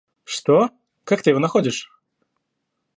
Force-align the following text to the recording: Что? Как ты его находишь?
Что? 0.23 0.71
Как 1.03 1.21
ты 1.21 1.29
его 1.29 1.37
находишь? 1.37 1.87